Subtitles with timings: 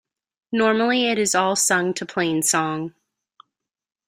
[0.51, 2.95] Normally it is all sung to plainsong.